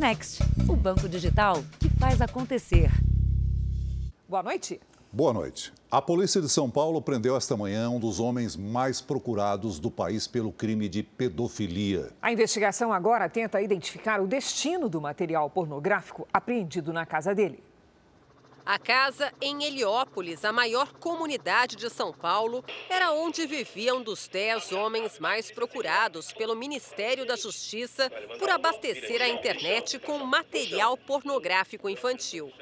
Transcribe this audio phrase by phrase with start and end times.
[0.00, 2.90] Next, o banco digital que faz acontecer.
[4.26, 4.80] Boa noite.
[5.12, 5.74] Boa noite.
[5.90, 10.26] A polícia de São Paulo prendeu esta manhã um dos homens mais procurados do país
[10.26, 12.08] pelo crime de pedofilia.
[12.22, 17.62] A investigação agora tenta identificar o destino do material pornográfico apreendido na casa dele.
[18.70, 24.28] A casa em Heliópolis, a maior comunidade de São Paulo, era onde vivia um dos
[24.28, 31.88] dez homens mais procurados pelo Ministério da Justiça por abastecer a internet com material pornográfico
[31.88, 32.52] infantil.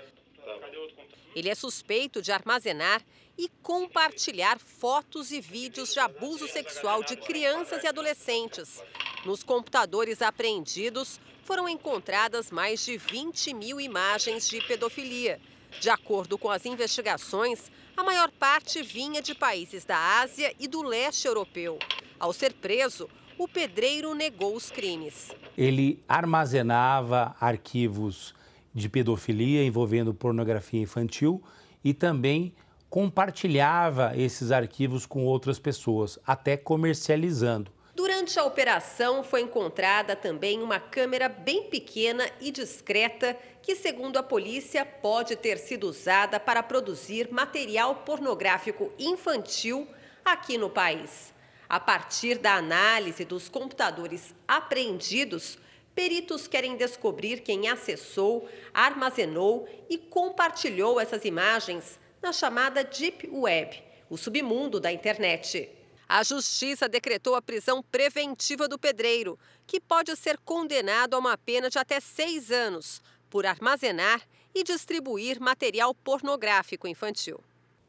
[1.37, 3.05] Ele é suspeito de armazenar
[3.37, 8.83] e compartilhar fotos e vídeos de abuso sexual de crianças e adolescentes.
[9.27, 15.39] Nos computadores apreendidos foram encontradas mais de 20 mil imagens de pedofilia.
[15.81, 20.83] De acordo com as investigações, a maior parte vinha de países da Ásia e do
[20.83, 21.79] leste europeu.
[22.19, 23.09] Ao ser preso,
[23.39, 25.31] o pedreiro negou os crimes.
[25.57, 28.35] Ele armazenava arquivos
[28.75, 31.43] de pedofilia envolvendo pornografia infantil
[31.85, 32.53] e também
[32.91, 37.71] compartilhava esses arquivos com outras pessoas, até comercializando.
[37.99, 44.23] Durante a operação foi encontrada também uma câmera bem pequena e discreta que, segundo a
[44.23, 49.85] polícia, pode ter sido usada para produzir material pornográfico infantil
[50.25, 51.35] aqui no país.
[51.69, 55.59] A partir da análise dos computadores apreendidos,
[55.93, 64.17] peritos querem descobrir quem acessou, armazenou e compartilhou essas imagens na chamada Deep Web, o
[64.17, 65.78] submundo da internet.
[66.09, 71.69] A justiça decretou a prisão preventiva do pedreiro, que pode ser condenado a uma pena
[71.69, 74.23] de até seis anos por armazenar
[74.55, 77.41] e distribuir material pornográfico infantil.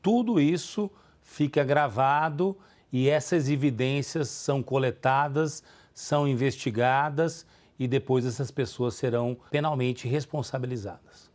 [0.01, 2.57] Tudo isso fica gravado
[2.91, 7.45] e essas evidências são coletadas, são investigadas
[7.79, 11.28] e depois essas pessoas serão penalmente responsabilizadas.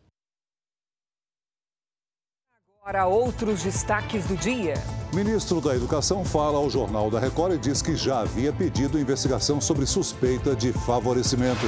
[2.87, 4.75] Agora, outros destaques do dia.
[5.15, 9.59] Ministro da Educação fala ao Jornal da Record e diz que já havia pedido investigação
[9.59, 11.65] sobre suspeita de favorecimento.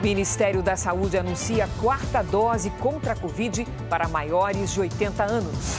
[0.00, 5.78] Ministério da Saúde anuncia quarta dose contra a Covid para maiores de 80 anos.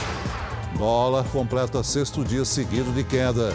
[0.76, 3.54] Dólar completa sexto dia seguido de queda.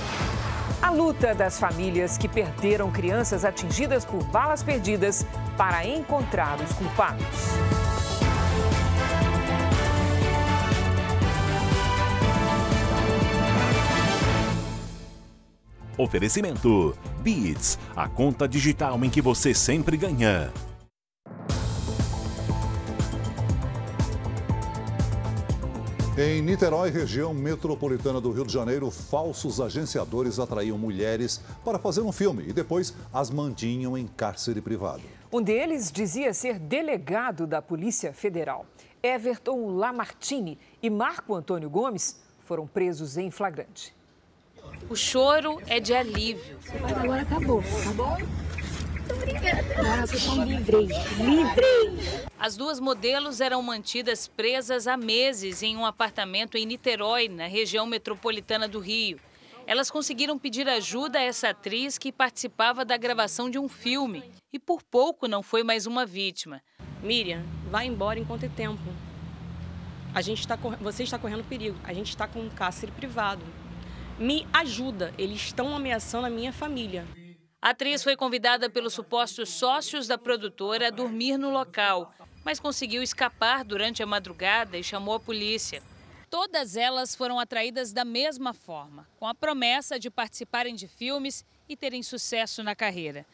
[0.81, 5.23] A luta das famílias que perderam crianças atingidas por balas perdidas
[5.55, 7.98] para encontrar os culpados.
[15.99, 20.49] Oferecimento: Beats, a conta digital em que você sempre ganha.
[26.17, 32.13] Em Niterói, região metropolitana do Rio de Janeiro, falsos agenciadores atraíam mulheres para fazer um
[32.13, 35.03] filme e depois as mantinham em cárcere privado.
[35.31, 38.65] Um deles dizia ser delegado da Polícia Federal.
[39.03, 43.98] Everton Lamartine e Marco Antônio Gomes foram presos em flagrante.
[44.87, 46.57] O choro é de alívio.
[46.83, 48.17] Agora acabou, tá bom?
[49.75, 52.29] Agora vocês estão livres, livres!
[52.37, 57.85] As duas modelos eram mantidas presas há meses em um apartamento em Niterói, na região
[57.85, 59.19] metropolitana do Rio.
[59.65, 64.57] Elas conseguiram pedir ajuda a essa atriz que participava da gravação de um filme e
[64.57, 66.61] por pouco não foi mais uma vítima.
[67.03, 68.81] Miriam, vá embora enquanto é tempo.
[70.13, 71.77] A gente está, você está correndo perigo.
[71.83, 73.43] A gente está com um cárcere privado.
[74.19, 75.13] Me ajuda.
[75.17, 77.07] Eles estão ameaçando a minha família.
[77.61, 82.13] A atriz foi convidada pelos supostos sócios da produtora a dormir no local,
[82.43, 85.81] mas conseguiu escapar durante a madrugada e chamou a polícia.
[86.29, 91.77] Todas elas foram atraídas da mesma forma, com a promessa de participarem de filmes e
[91.77, 93.25] terem sucesso na carreira.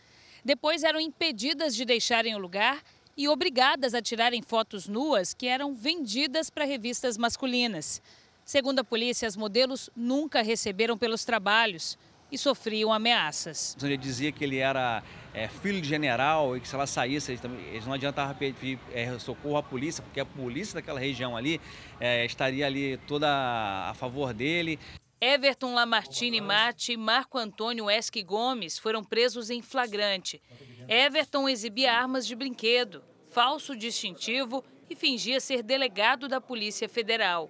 [0.43, 2.83] Depois eram impedidas de deixarem o lugar
[3.17, 8.03] e obrigadas a tirarem fotos nuas que eram vendidas para revistas masculinas.
[8.45, 11.97] Segundo a polícia, as modelos nunca receberam pelos trabalhos
[12.31, 13.75] e sofriam ameaças.
[13.81, 17.43] Ele dizia que ele era é, filho de general e que se ela saísse, eles,
[17.43, 21.59] eles não adiantava pedir é, socorro à polícia, porque a polícia daquela região ali
[21.99, 24.79] é, estaria ali toda a favor dele.
[25.19, 30.39] Everton Lamartine Mate e Marco Antônio Esque Gomes foram presos em flagrante.
[30.87, 37.49] Everton exibia armas de brinquedo, falso distintivo e fingia ser delegado da Polícia Federal.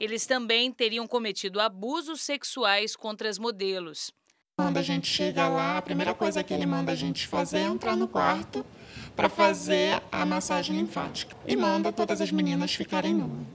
[0.00, 4.12] Eles também teriam cometido abusos sexuais contra as modelos.
[4.56, 7.62] Quando a gente chega lá, a primeira coisa que ele manda a gente fazer é
[7.62, 8.64] entrar no quarto
[9.16, 13.46] para fazer a massagem linfática e manda todas as meninas ficarem nuas.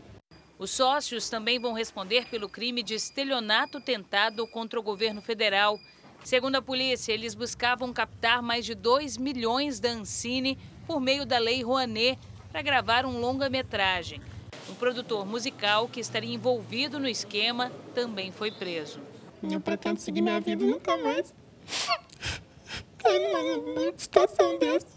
[0.60, 5.78] Os sócios também vão responder pelo crime de estelionato tentado contra o governo federal.
[6.24, 10.58] Segundo a polícia, eles buscavam captar mais de 2 milhões da Ancine
[10.88, 12.18] por meio da Lei Rouanet
[12.50, 14.22] para gravar um longa-metragem.
[14.70, 19.00] Um produtor musical que estaria envolvido no esquema também foi preso.
[19.42, 21.34] Eu pretendo seguir minha vida nunca mais.
[23.04, 24.88] Numa situação dessa.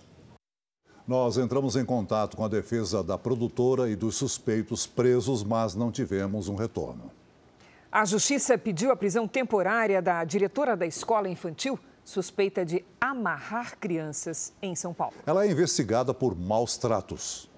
[1.06, 5.90] Nós entramos em contato com a defesa da produtora e dos suspeitos presos, mas não
[5.90, 7.10] tivemos um retorno.
[7.90, 14.52] A Justiça pediu a prisão temporária da diretora da escola infantil suspeita de amarrar crianças
[14.62, 15.14] em São Paulo.
[15.26, 17.48] Ela é investigada por maus tratos.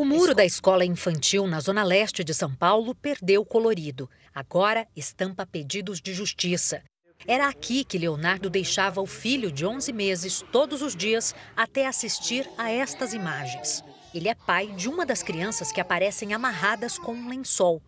[0.00, 4.08] O muro da escola infantil na zona leste de São Paulo perdeu colorido.
[4.34, 6.82] Agora estampa pedidos de justiça.
[7.26, 12.48] Era aqui que Leonardo deixava o filho de 11 meses todos os dias até assistir
[12.56, 13.84] a estas imagens.
[14.14, 17.82] Ele é pai de uma das crianças que aparecem amarradas com um lençol.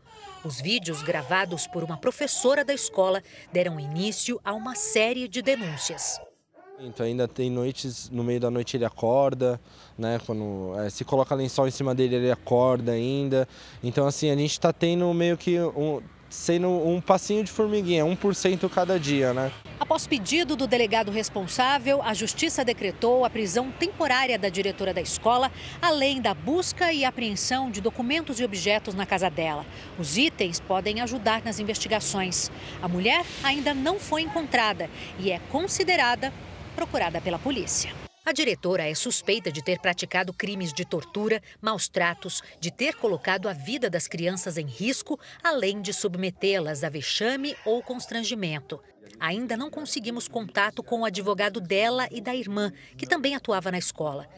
[0.44, 6.20] Os vídeos gravados por uma professora da escola deram início a uma série de denúncias.
[6.84, 9.61] Então ainda tem noites, no meio da noite ele acorda,
[9.96, 10.20] né?
[10.26, 13.46] Quando é, se coloca lençol em cima dele, ele acorda ainda.
[13.84, 18.69] Então assim, a gente está tendo meio que um, sendo um passinho de formiguinha, 1%
[18.69, 19.52] cada dia, né?
[19.79, 25.52] Após pedido do delegado responsável, a Justiça decretou a prisão temporária da diretora da escola,
[25.81, 29.64] além da busca e apreensão de documentos e objetos na casa dela.
[29.96, 32.50] Os itens podem ajudar nas investigações.
[32.81, 34.90] A mulher ainda não foi encontrada
[35.20, 36.32] e é considerada
[36.72, 37.92] procurada pela polícia.
[38.24, 43.48] A diretora é suspeita de ter praticado crimes de tortura, maus tratos, de ter colocado
[43.48, 48.80] a vida das crianças em risco, além de submetê-las a vexame ou constrangimento.
[49.19, 53.78] Ainda não conseguimos contato com o advogado dela e da irmã, que também atuava na
[53.78, 54.28] escola.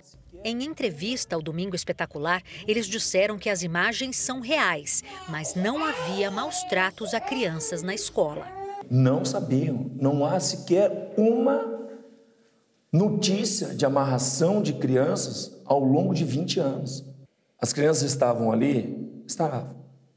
[0.42, 6.30] Em entrevista ao Domingo Espetacular, eles disseram que as imagens são reais, mas não havia
[6.30, 8.46] maus tratos a crianças na escola.
[8.90, 11.83] Não sabiam, não há sequer uma
[12.94, 17.04] notícia de amarração de crianças ao longo de 20 anos.
[17.60, 19.10] As crianças estavam ali?
[19.26, 19.74] Estavam.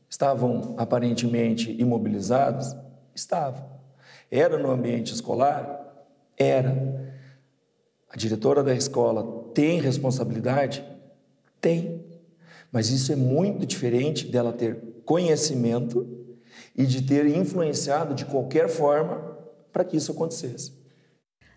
[0.07, 2.77] Estavam aparentemente imobilizadas?
[3.15, 3.65] Estavam.
[4.29, 6.05] Era no ambiente escolar?
[6.37, 7.15] Era.
[8.11, 10.85] A diretora da escola tem responsabilidade?
[11.59, 12.05] Tem.
[12.71, 16.07] Mas isso é muito diferente dela ter conhecimento
[16.75, 19.35] e de ter influenciado de qualquer forma
[19.73, 20.76] para que isso acontecesse.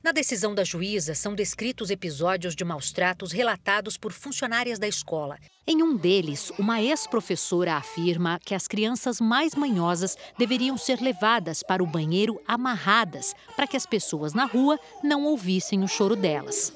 [0.02, 5.36] Na decisão da juíza, são descritos episódios de maus tratos relatados por funcionárias da escola.
[5.66, 11.82] Em um deles, uma ex-professora afirma que as crianças mais manhosas deveriam ser levadas para
[11.82, 16.72] o banheiro amarradas, para que as pessoas na rua não ouvissem o choro delas.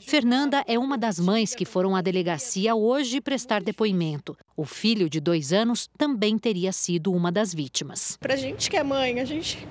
[0.00, 4.34] Fernanda é uma das mães que foram à delegacia hoje prestar depoimento.
[4.56, 8.16] O filho de dois anos também teria sido uma das vítimas.
[8.18, 9.68] Para a gente que é mãe, a gente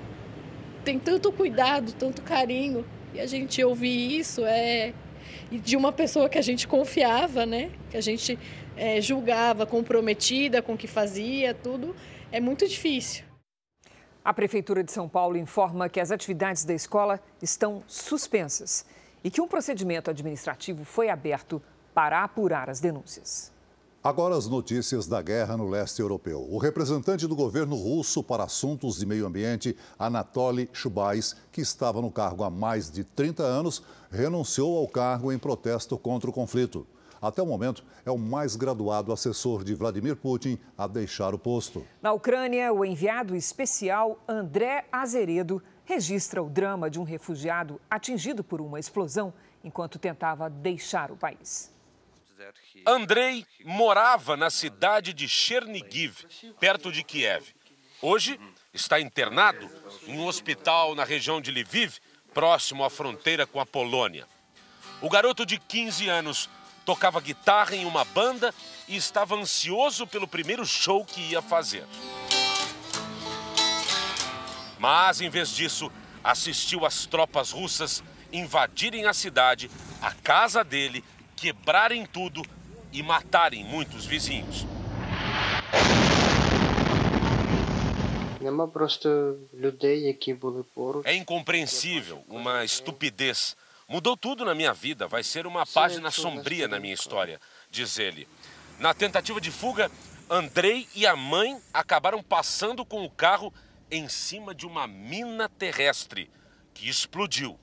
[0.84, 2.84] tem tanto cuidado, tanto carinho,
[3.14, 4.92] e a gente ouvir isso é
[5.50, 7.70] de uma pessoa que a gente confiava, né?
[7.90, 8.38] Que a gente
[8.76, 11.94] é, julgava comprometida com o que fazia, tudo,
[12.30, 13.24] é muito difícil.
[14.24, 18.86] A Prefeitura de São Paulo informa que as atividades da escola estão suspensas
[19.22, 21.60] e que um procedimento administrativo foi aberto
[21.92, 23.51] para apurar as denúncias.
[24.04, 26.44] Agora as notícias da guerra no leste europeu.
[26.50, 32.10] O representante do governo russo para assuntos de meio ambiente, Anatoly Chubais, que estava no
[32.10, 36.84] cargo há mais de 30 anos, renunciou ao cargo em protesto contra o conflito.
[37.20, 41.86] Até o momento, é o mais graduado assessor de Vladimir Putin a deixar o posto.
[42.02, 48.60] Na Ucrânia, o enviado especial André Azeredo registra o drama de um refugiado atingido por
[48.60, 49.32] uma explosão
[49.62, 51.70] enquanto tentava deixar o país.
[52.86, 56.24] Andrei morava na cidade de Chernigiv,
[56.58, 57.54] perto de Kiev.
[58.00, 58.38] Hoje
[58.72, 59.70] está internado
[60.06, 61.98] em um hospital na região de Lviv,
[62.34, 64.26] próximo à fronteira com a Polônia.
[65.00, 66.48] O garoto de 15 anos
[66.84, 68.54] tocava guitarra em uma banda
[68.88, 71.86] e estava ansioso pelo primeiro show que ia fazer.
[74.78, 75.92] Mas, em vez disso,
[76.24, 79.70] assistiu às tropas russas invadirem a cidade,
[80.00, 81.04] a casa dele,
[81.42, 82.40] quebrarem tudo
[82.92, 84.64] e matarem muitos vizinhos.
[91.04, 93.56] É incompreensível, uma estupidez.
[93.88, 98.28] Mudou tudo na minha vida, vai ser uma página sombria na minha história, diz ele.
[98.78, 99.90] Na tentativa de fuga,
[100.30, 103.52] Andrei e a mãe acabaram passando com o carro
[103.90, 106.30] em cima de uma mina terrestre
[106.72, 107.58] que explodiu.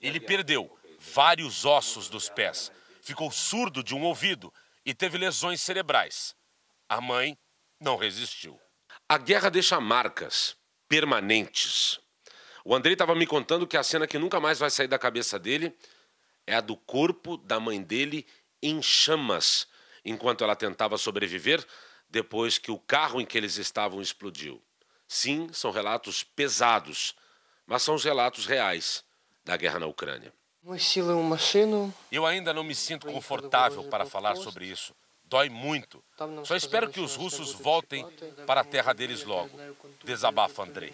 [0.00, 0.70] Ele perdeu
[1.00, 2.70] vários ossos dos pés
[3.08, 4.52] ficou surdo de um ouvido
[4.84, 6.36] e teve lesões cerebrais.
[6.86, 7.38] A mãe
[7.80, 8.60] não resistiu.
[9.08, 11.98] A guerra deixa marcas permanentes.
[12.64, 15.38] O Andrei estava me contando que a cena que nunca mais vai sair da cabeça
[15.38, 15.74] dele
[16.46, 18.26] é a do corpo da mãe dele
[18.62, 19.66] em chamas,
[20.04, 21.66] enquanto ela tentava sobreviver
[22.10, 24.62] depois que o carro em que eles estavam explodiu.
[25.06, 27.14] Sim, são relatos pesados,
[27.66, 29.02] mas são os relatos reais
[29.44, 30.32] da guerra na Ucrânia.
[32.12, 34.94] Eu ainda não me sinto confortável para falar sobre isso.
[35.24, 36.02] Dói muito.
[36.44, 38.06] Só espero que os russos voltem
[38.46, 39.50] para a terra deles logo.
[40.04, 40.92] Desabafa Andrei.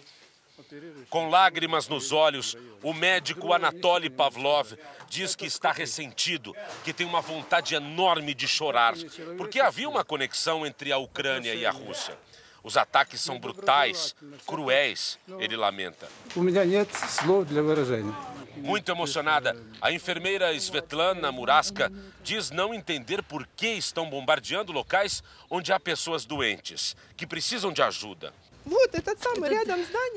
[1.11, 4.73] Com lágrimas nos olhos, o médico Anatoly Pavlov
[5.09, 6.55] diz que está ressentido,
[6.85, 8.95] que tem uma vontade enorme de chorar,
[9.37, 12.17] porque havia uma conexão entre a Ucrânia e a Rússia.
[12.65, 14.17] Os ataques são brutais,
[14.47, 16.09] cruéis, ele lamenta.
[18.57, 21.93] Muito emocionada, a enfermeira Svetlana Muraska
[22.23, 27.83] diz não entender por que estão bombardeando locais onde há pessoas doentes, que precisam de
[27.83, 28.33] ajuda.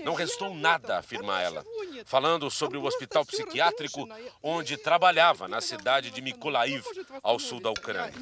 [0.06, 1.66] Não restou nada, afirma ela,
[2.06, 4.08] falando sobre o hospital psiquiátrico
[4.42, 6.86] onde trabalhava na cidade de Mykolaiv,
[7.22, 8.14] ao sul da Ucrânia.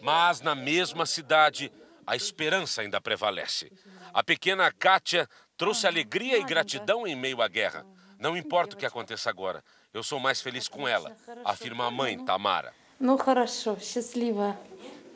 [0.00, 1.72] Mas na mesma cidade,
[2.06, 3.72] a esperança ainda prevalece.
[4.12, 7.86] A pequena Kátia trouxe alegria e gratidão em meio à guerra.
[8.18, 12.24] Não importa o que aconteça agora, eu sou mais feliz com ela, afirma a mãe,
[12.24, 12.72] Tamara.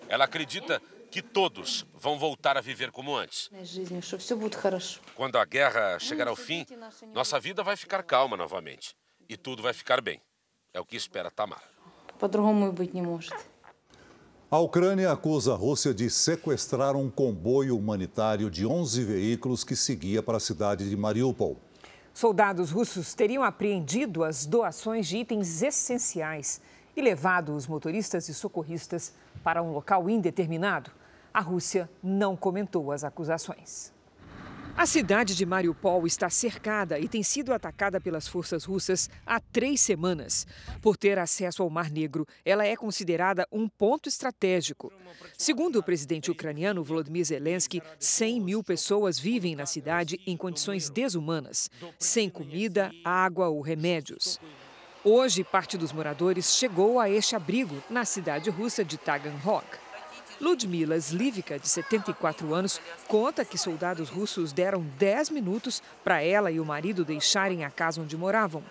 [0.09, 3.49] Ela acredita que todos vão voltar a viver como antes.
[5.15, 6.67] Quando a guerra chegar ao fim,
[7.15, 8.95] nossa vida vai ficar calma novamente
[9.29, 10.21] e tudo vai ficar bem.
[10.75, 11.63] É o que espera Tamara.
[14.49, 20.23] A Ucrânia acusa a Rússia de sequestrar um comboio humanitário de 11 veículos que seguia
[20.23, 21.57] para a cidade de Mariupol.
[22.15, 26.61] Soldados russos teriam apreendido as doações de itens essenciais
[26.97, 29.13] e levado os motoristas e socorristas
[29.43, 30.93] para um local indeterminado.
[31.35, 33.96] A Rússia não comentou as acusações.
[34.77, 39.81] A cidade de Mariupol está cercada e tem sido atacada pelas forças russas há três
[39.81, 40.47] semanas.
[40.83, 44.93] Por ter acesso ao Mar Negro, ela é considerada um ponto estratégico.
[45.39, 51.71] Segundo o presidente ucraniano Volodymyr Zelensky, 100 mil pessoas vivem na cidade em condições desumanas,
[51.99, 54.39] sem comida, água ou remédios.
[55.03, 59.65] Hoje, parte dos moradores chegou a este abrigo na cidade russa de Taganrog.
[60.41, 66.61] Ludmila Slivika, de 74 anos, conta que soldados russos deram 10 minutos para ela e
[66.61, 68.63] o marido deixarem a casa onde moravam.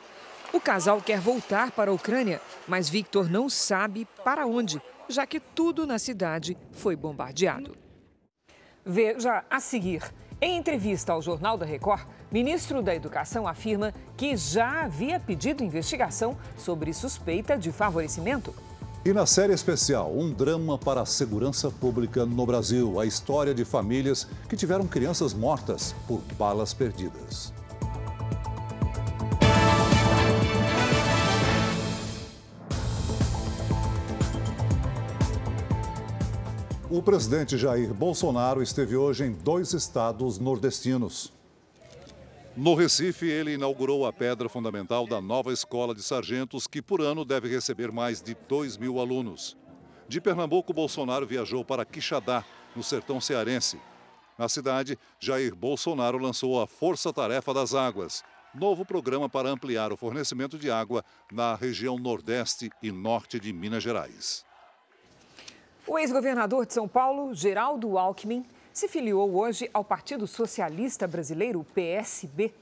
[0.54, 5.40] O casal quer voltar para a Ucrânia, mas Victor não sabe para onde, já que
[5.40, 7.76] tudo na cidade foi bombardeado.
[8.86, 10.04] Veja a seguir.
[10.40, 16.38] Em entrevista ao Jornal da Record, ministro da Educação afirma que já havia pedido investigação
[16.58, 18.54] sobre suspeita de favorecimento.
[19.08, 23.00] E na série especial, um drama para a segurança pública no Brasil.
[23.00, 27.54] A história de famílias que tiveram crianças mortas por balas perdidas.
[36.90, 41.35] O presidente Jair Bolsonaro esteve hoje em dois estados nordestinos.
[42.58, 47.26] No Recife, ele inaugurou a pedra fundamental da nova escola de sargentos, que por ano
[47.26, 49.58] deve receber mais de 2 mil alunos.
[50.08, 53.78] De Pernambuco, Bolsonaro viajou para Quixadá, no sertão cearense.
[54.38, 59.98] Na cidade, Jair Bolsonaro lançou a Força Tarefa das Águas, novo programa para ampliar o
[59.98, 64.46] fornecimento de água na região nordeste e norte de Minas Gerais.
[65.86, 72.54] O ex-governador de São Paulo, Geraldo Alckmin, se filiou hoje ao Partido Socialista Brasileiro, PSB.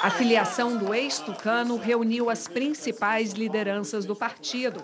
[0.00, 4.80] A filiação do ex-tucano reuniu as principais lideranças do partido.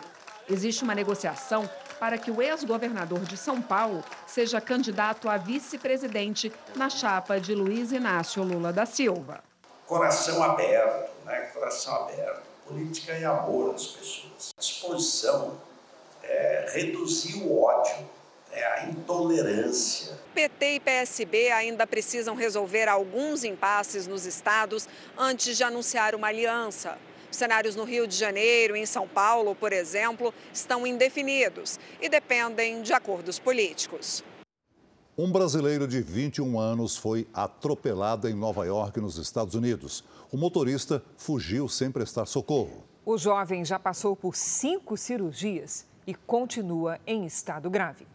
[0.51, 1.71] Existe uma negociação
[2.01, 7.93] para que o ex-governador de São Paulo seja candidato a vice-presidente na chapa de Luiz
[7.93, 9.45] Inácio Lula da Silva.
[9.87, 11.37] Coração aberto, né?
[11.55, 12.43] Coração aberto.
[12.67, 14.53] Política é amor às pessoas.
[14.59, 15.57] Disposição
[16.21, 18.18] é, reduzir o ódio,
[18.51, 20.19] é, a intolerância.
[20.35, 26.99] PT e PSB ainda precisam resolver alguns impasses nos estados antes de anunciar uma aliança.
[27.31, 32.09] Os cenários no Rio de Janeiro e em São Paulo, por exemplo, estão indefinidos e
[32.09, 34.25] dependem de acordos políticos.
[35.17, 40.05] Um brasileiro de 21 anos foi atropelado em Nova York, nos Estados Unidos.
[40.31, 42.85] O motorista fugiu sem prestar socorro.
[43.05, 48.07] O jovem já passou por cinco cirurgias e continua em estado grave.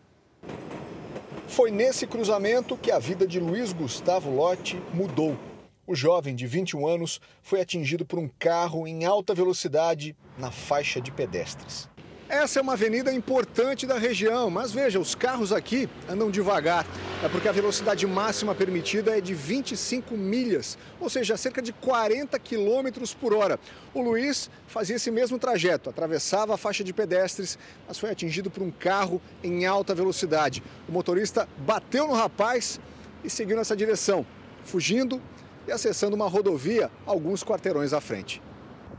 [1.47, 5.37] Foi nesse cruzamento que a vida de Luiz Gustavo Lotti mudou.
[5.85, 11.01] O jovem de 21 anos foi atingido por um carro em alta velocidade na faixa
[11.01, 11.89] de pedestres.
[12.33, 16.83] Essa é uma avenida importante da região, mas veja, os carros aqui andam devagar.
[17.23, 22.39] É porque a velocidade máxima permitida é de 25 milhas, ou seja, cerca de 40
[22.39, 23.59] quilômetros por hora.
[23.93, 27.55] O Luiz fazia esse mesmo trajeto, atravessava a faixa de pedestres,
[27.87, 30.63] mas foi atingido por um carro em alta velocidade.
[30.89, 32.79] O motorista bateu no rapaz
[33.23, 34.25] e seguiu nessa direção,
[34.63, 35.21] fugindo
[35.67, 38.41] e acessando uma rodovia alguns quarteirões à frente.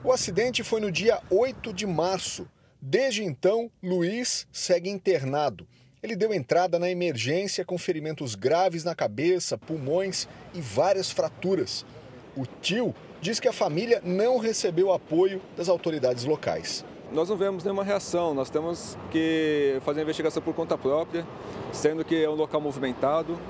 [0.05, 2.47] O acidente foi no dia 8 de março.
[2.87, 5.67] Desde então, Luiz segue internado.
[6.03, 11.87] Ele deu entrada na emergência com ferimentos graves na cabeça, pulmões e várias fraturas.
[12.37, 16.85] O tio diz que a família não recebeu apoio das autoridades locais.
[17.11, 21.27] Nós não vemos nenhuma reação, nós temos que fazer a investigação por conta própria,
[21.73, 23.41] sendo que é um local movimentado.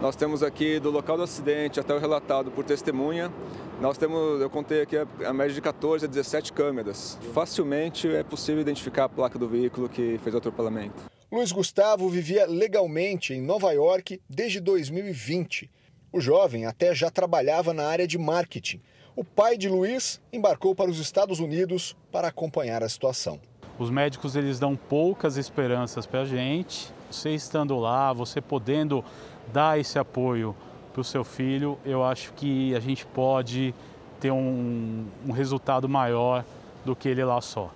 [0.00, 3.32] Nós temos aqui do local do acidente até o relatado por testemunha
[3.80, 7.18] nós temos, eu contei aqui a média de 14 a 17 câmeras.
[7.32, 11.02] Facilmente é possível identificar a placa do veículo que fez o atropelamento.
[11.30, 15.70] Luiz Gustavo vivia legalmente em Nova York desde 2020.
[16.12, 18.80] O jovem até já trabalhava na área de marketing.
[19.16, 23.40] O pai de Luiz embarcou para os Estados Unidos para acompanhar a situação.
[23.78, 26.92] Os médicos eles dão poucas esperanças para a gente.
[27.10, 29.04] Você estando lá, você podendo
[29.52, 30.54] dar esse apoio
[30.94, 33.74] para o seu filho, eu acho que a gente pode
[34.20, 36.44] ter um, um resultado maior
[36.84, 37.74] do que ele lá só.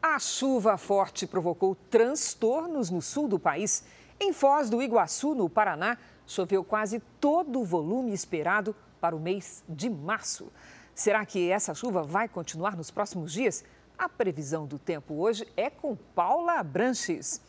[0.00, 3.84] A chuva forte provocou transtornos no sul do país.
[4.20, 5.98] Em Foz do Iguaçu, no Paraná,
[6.28, 10.46] choveu quase todo o volume esperado para o mês de março.
[10.94, 13.64] Será que essa chuva vai continuar nos próximos dias?
[13.98, 17.40] A previsão do tempo hoje é com Paula Branches.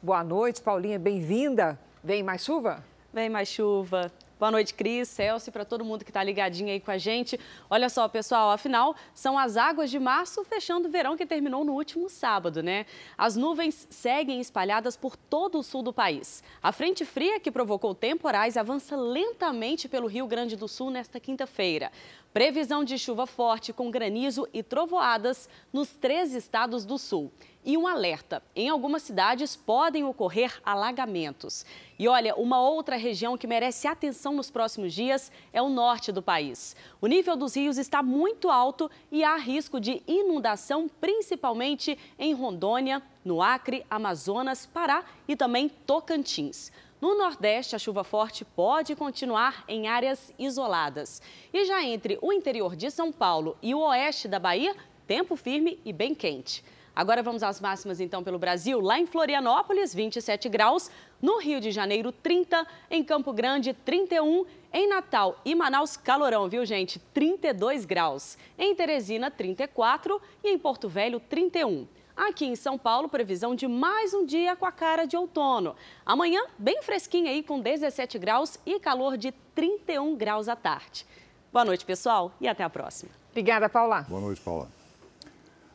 [0.00, 1.76] Boa noite, Paulinha, bem-vinda.
[2.04, 2.84] Vem mais chuva?
[3.16, 4.12] Vem mais chuva.
[4.38, 7.40] Boa noite, Cris, Celso para todo mundo que está ligadinho aí com a gente.
[7.70, 11.72] Olha só, pessoal, afinal, são as águas de março fechando o verão que terminou no
[11.72, 12.84] último sábado, né?
[13.16, 16.44] As nuvens seguem espalhadas por todo o sul do país.
[16.62, 21.90] A frente fria que provocou temporais avança lentamente pelo Rio Grande do Sul nesta quinta-feira.
[22.34, 27.32] Previsão de chuva forte com granizo e trovoadas nos três estados do sul.
[27.66, 31.66] E um alerta: em algumas cidades podem ocorrer alagamentos.
[31.98, 36.22] E olha, uma outra região que merece atenção nos próximos dias é o norte do
[36.22, 36.76] país.
[37.00, 43.02] O nível dos rios está muito alto e há risco de inundação, principalmente em Rondônia,
[43.24, 46.70] no Acre, Amazonas, Pará e também Tocantins.
[47.00, 51.20] No Nordeste, a chuva forte pode continuar em áreas isoladas.
[51.52, 54.74] E já entre o interior de São Paulo e o oeste da Bahia,
[55.04, 56.64] tempo firme e bem quente.
[56.96, 58.80] Agora vamos às máximas então pelo Brasil.
[58.80, 60.90] Lá em Florianópolis, 27 graus.
[61.20, 62.66] No Rio de Janeiro, 30.
[62.90, 64.46] Em Campo Grande, 31.
[64.72, 66.98] Em Natal e Manaus, calorão, viu gente?
[67.12, 68.38] 32 graus.
[68.58, 70.18] Em Teresina, 34.
[70.42, 71.86] E em Porto Velho, 31.
[72.16, 75.76] Aqui em São Paulo, previsão de mais um dia com a cara de outono.
[76.04, 81.06] Amanhã, bem fresquinho aí, com 17 graus e calor de 31 graus à tarde.
[81.52, 83.10] Boa noite, pessoal, e até a próxima.
[83.32, 84.00] Obrigada, Paula.
[84.08, 84.66] Boa noite, Paula.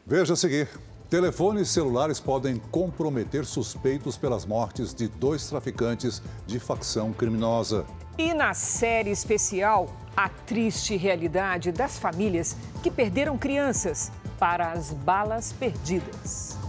[0.03, 0.67] Veja a seguir.
[1.11, 7.85] Telefones celulares podem comprometer suspeitos pelas mortes de dois traficantes de facção criminosa.
[8.17, 15.51] E na série especial, a triste realidade das famílias que perderam crianças para as balas
[15.51, 16.60] perdidas.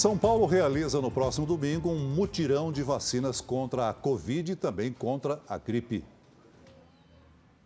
[0.00, 4.90] São Paulo realiza no próximo domingo um mutirão de vacinas contra a Covid e também
[4.90, 6.02] contra a gripe.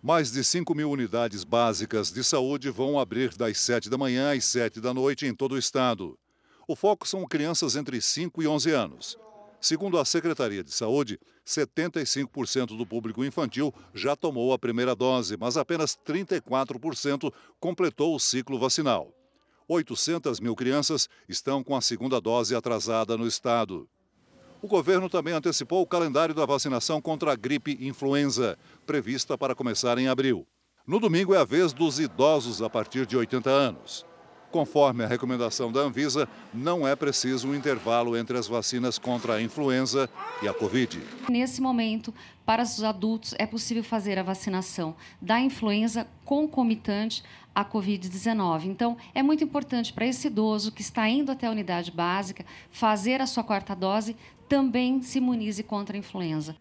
[0.03, 4.44] Mais de 5 mil unidades básicas de saúde vão abrir das 7 da manhã às
[4.47, 6.18] 7 da noite em todo o estado.
[6.66, 9.18] O foco são crianças entre 5 e 11 anos.
[9.61, 15.57] Segundo a Secretaria de Saúde, 75% do público infantil já tomou a primeira dose, mas
[15.57, 19.13] apenas 34% completou o ciclo vacinal.
[19.68, 23.88] 800 mil crianças estão com a segunda dose atrasada no estado.
[24.61, 29.98] O governo também antecipou o calendário da vacinação contra a gripe influenza, prevista para começar
[29.98, 30.46] em abril.
[30.87, 34.07] No domingo é a vez dos idosos a partir de 80 anos.
[34.55, 39.43] Conforme a recomendação da Anvisa, não é preciso um intervalo entre as vacinas contra a
[39.43, 40.09] influenza
[40.40, 41.03] e a Covid.
[41.29, 42.14] Nesse momento,
[42.47, 48.67] para os adultos, é possível fazer a vacinação da influenza concomitante à Covid-19.
[48.67, 53.21] Então, é muito importante para esse idoso que está indo até a unidade básica fazer
[53.21, 54.14] a sua quarta dose,
[54.49, 56.55] também se imunize contra a influenza.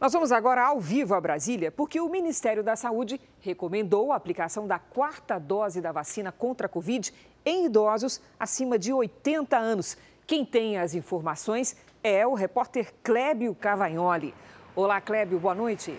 [0.00, 4.66] Nós vamos agora ao vivo a Brasília, porque o Ministério da Saúde recomendou a aplicação
[4.66, 7.12] da quarta dose da vacina contra a Covid
[7.44, 9.98] em idosos acima de 80 anos.
[10.26, 14.32] Quem tem as informações é o repórter Clébio Cavagnoli.
[14.74, 15.94] Olá, Clébio, boa noite.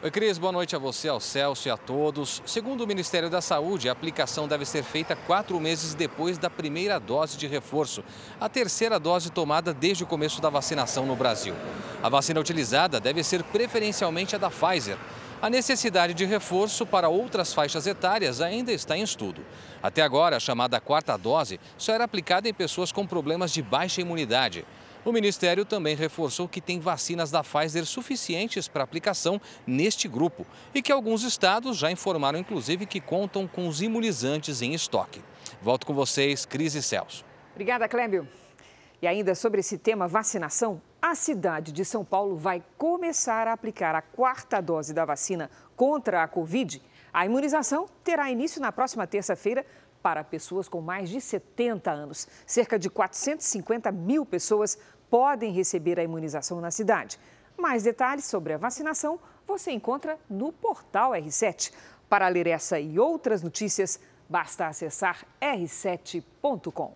[0.00, 2.40] Oi, Cris, boa noite a você, ao Celso e a todos.
[2.46, 7.00] Segundo o Ministério da Saúde, a aplicação deve ser feita quatro meses depois da primeira
[7.00, 8.04] dose de reforço,
[8.40, 11.52] a terceira dose tomada desde o começo da vacinação no Brasil.
[12.00, 14.96] A vacina utilizada deve ser preferencialmente a da Pfizer.
[15.42, 19.44] A necessidade de reforço para outras faixas etárias ainda está em estudo.
[19.82, 24.00] Até agora, a chamada quarta dose só era aplicada em pessoas com problemas de baixa
[24.00, 24.64] imunidade.
[25.08, 30.82] O Ministério também reforçou que tem vacinas da Pfizer suficientes para aplicação neste grupo e
[30.82, 35.22] que alguns estados já informaram, inclusive, que contam com os imunizantes em estoque.
[35.62, 37.24] Volto com vocês, Cris e Celso.
[37.52, 38.28] Obrigada, Clébio.
[39.00, 43.94] E ainda sobre esse tema vacinação, a cidade de São Paulo vai começar a aplicar
[43.94, 46.82] a quarta dose da vacina contra a Covid.
[47.14, 49.64] A imunização terá início na próxima terça-feira
[50.02, 52.28] para pessoas com mais de 70 anos.
[52.46, 54.78] Cerca de 450 mil pessoas
[55.10, 57.18] podem receber a imunização na cidade.
[57.56, 61.72] Mais detalhes sobre a vacinação você encontra no portal R7.
[62.08, 66.92] Para ler essa e outras notícias, basta acessar r7.com.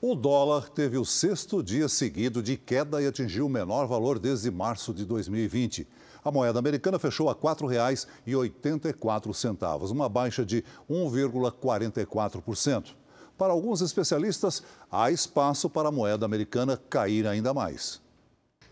[0.00, 4.48] O dólar teve o sexto dia seguido de queda e atingiu o menor valor desde
[4.48, 5.88] março de 2020.
[6.24, 12.94] A moeda americana fechou a R$ 4,84, uma baixa de 1,44%.
[13.38, 18.02] Para alguns especialistas, há espaço para a moeda americana cair ainda mais.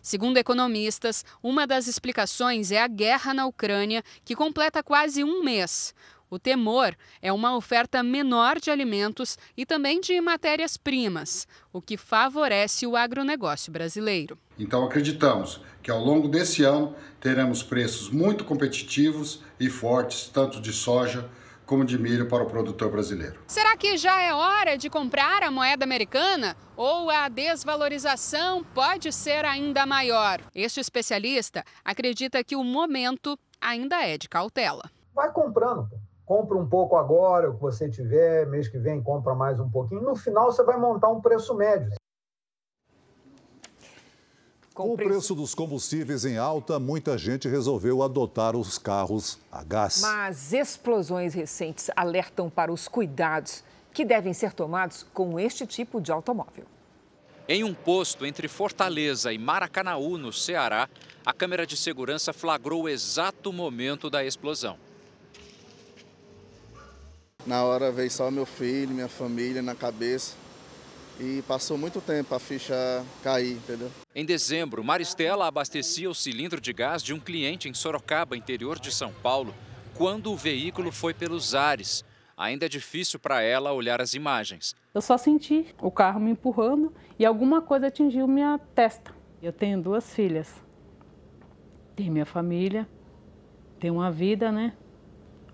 [0.03, 5.95] Segundo economistas, uma das explicações é a guerra na Ucrânia, que completa quase um mês.
[6.29, 12.85] O temor é uma oferta menor de alimentos e também de matérias-primas, o que favorece
[12.89, 14.37] o agronegócio brasileiro.
[14.59, 20.73] Então, acreditamos que ao longo desse ano teremos preços muito competitivos e fortes, tanto de
[20.73, 21.31] soja
[21.67, 23.41] como de milho para o produtor brasileiro.
[23.47, 26.57] Será que já é hora de comprar a moeda americana?
[26.77, 30.41] Ou a desvalorização pode ser ainda maior?
[30.55, 34.85] Este especialista acredita que o momento ainda é de cautela.
[35.15, 35.89] Vai comprando.
[36.25, 40.03] Compra um pouco agora, o que você tiver, mês que vem compra mais um pouquinho.
[40.03, 41.91] No final você vai montar um preço médio.
[44.77, 50.03] Com o preço dos combustíveis em alta, muita gente resolveu adotar os carros a gás.
[50.03, 56.13] Mas explosões recentes alertam para os cuidados que devem ser tomados com este tipo de
[56.13, 56.67] automóvel.
[57.49, 60.91] Em um posto entre Fortaleza e Maracanaú, no Ceará,
[61.25, 64.77] a câmera de segurança flagrou o exato momento da explosão.
[67.47, 70.35] Na hora veio só meu filho, minha família na cabeça
[71.19, 72.75] e passou muito tempo a ficha
[73.23, 73.91] cair, entendeu?
[74.15, 78.93] Em dezembro, Maristela abastecia o cilindro de gás de um cliente em Sorocaba, interior de
[78.93, 79.55] São Paulo,
[79.95, 82.05] quando o veículo foi pelos ares.
[82.37, 84.75] Ainda é difícil para ela olhar as imagens.
[84.93, 89.15] Eu só senti o carro me empurrando e alguma coisa atingiu minha testa.
[89.43, 90.53] Eu tenho duas filhas.
[91.95, 92.87] Tenho minha família,
[93.81, 94.75] tenho uma vida, né?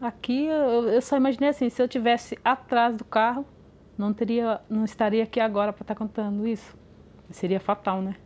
[0.01, 3.47] Aqui eu, eu só imaginei assim, se eu tivesse atrás do carro,
[4.03, 6.77] não teria, não estaria aqui agora para estar tá contando isso.
[7.31, 8.17] Seria fatal, né?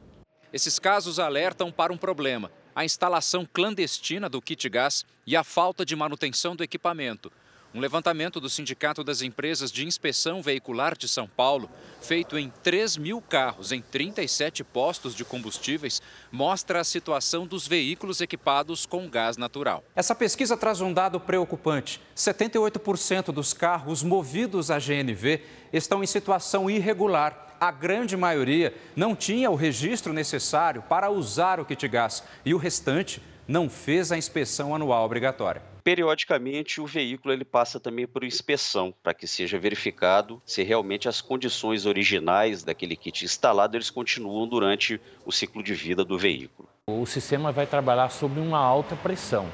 [0.53, 5.85] Esses casos alertam para um problema: a instalação clandestina do kit gás e a falta
[5.85, 7.31] de manutenção do equipamento.
[7.77, 11.69] Um levantamento do Sindicato das Empresas de Inspeção Veicular de São Paulo,
[12.01, 16.01] feito em 3 mil carros em 37 postos de combustíveis,
[16.33, 19.85] mostra a situação dos veículos equipados com gás natural.
[19.95, 26.71] Essa pesquisa traz um dado preocupante: 78% dos carros movidos a GNV estão em situação
[26.71, 32.55] irregular a grande maioria não tinha o registro necessário para usar o kit gás e
[32.55, 35.76] o restante não fez a inspeção anual obrigatória.
[35.87, 41.21] Periodicamente, o veículo ele passa também por inspeção para que seja verificado se realmente as
[41.21, 46.69] condições originais daquele kit instalado eles continuam durante o ciclo de vida do veículo.
[46.89, 49.47] O sistema vai trabalhar sob uma alta pressão.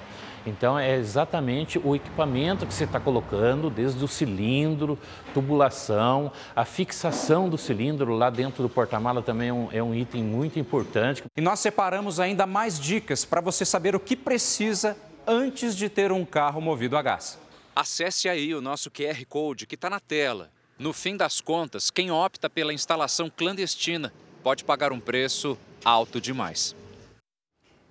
[0.46, 4.98] Então é exatamente o equipamento que você está colocando, desde o cilindro,
[5.34, 10.24] tubulação, a fixação do cilindro lá dentro do porta-mala também é um, é um item
[10.24, 11.22] muito importante.
[11.36, 16.12] E nós separamos ainda mais dicas para você saber o que precisa antes de ter
[16.12, 17.38] um carro movido a gás.
[17.74, 20.50] Acesse aí o nosso QR Code que está na tela.
[20.78, 26.74] No fim das contas, quem opta pela instalação clandestina pode pagar um preço alto demais.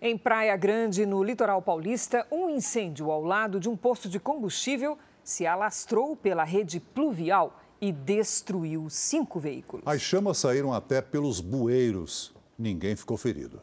[0.02, 4.98] Em Praia Grande, no litoral paulista, um incêndio ao lado de um posto de combustível
[5.24, 9.86] se alastrou pela rede pluvial e destruiu cinco veículos.
[9.86, 12.34] As chamas saíram até pelos bueiros.
[12.58, 13.62] Ninguém ficou ferido.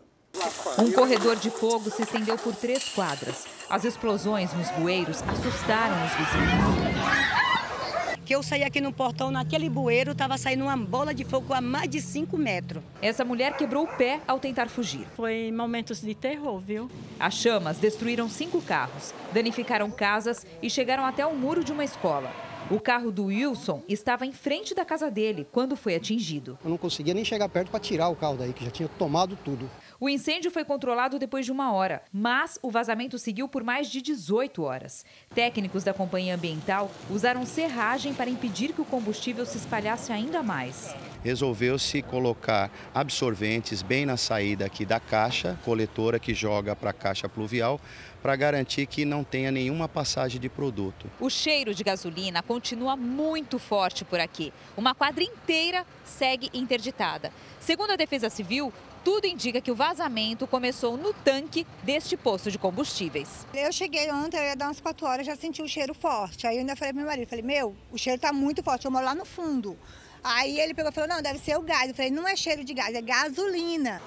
[0.78, 3.46] Um corredor de fogo se estendeu por três quadras.
[3.68, 7.48] As explosões nos bueiros assustaram os vizinhos.
[8.24, 11.60] que eu saí aqui no portão, naquele bueiro, estava saindo uma bola de fogo a
[11.62, 12.82] mais de 5 metros.
[13.00, 15.06] Essa mulher quebrou o pé ao tentar fugir.
[15.16, 16.90] Foi momentos de terror, viu?
[17.18, 22.30] As chamas destruíram cinco carros, danificaram casas e chegaram até o muro de uma escola.
[22.70, 26.58] O carro do Wilson estava em frente da casa dele quando foi atingido.
[26.62, 29.38] Eu não conseguia nem chegar perto para tirar o carro daí, que já tinha tomado
[29.42, 29.70] tudo.
[29.98, 34.02] O incêndio foi controlado depois de uma hora, mas o vazamento seguiu por mais de
[34.02, 35.04] 18 horas.
[35.34, 40.94] Técnicos da companhia ambiental usaram serragem para impedir que o combustível se espalhasse ainda mais.
[41.24, 47.28] Resolveu-se colocar absorventes bem na saída aqui da caixa coletora que joga para a caixa
[47.28, 47.80] pluvial
[48.22, 51.10] para garantir que não tenha nenhuma passagem de produto.
[51.20, 54.52] O cheiro de gasolina continua muito forte por aqui.
[54.76, 57.32] Uma quadra inteira segue interditada.
[57.60, 58.72] Segundo a Defesa Civil,
[59.04, 63.46] tudo indica que o vazamento começou no tanque deste posto de combustíveis.
[63.54, 66.46] Eu cheguei ontem, eu ia dar umas 4 horas, já senti o cheiro forte.
[66.46, 68.90] Aí eu ainda falei pro meu marido, falei, meu, o cheiro tá muito forte, eu
[68.90, 69.78] moro lá no fundo.
[70.22, 71.88] Aí ele pegou e falou, não, deve ser o gás.
[71.88, 74.02] Eu falei, não é cheiro de gás, é gasolina.